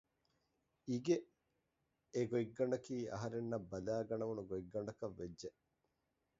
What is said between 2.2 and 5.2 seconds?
ގޮތްގަނޑަކީ އަހަރެންނަށް ބަލައިގަނެވުނު ގޮތްގަނޑަކަށް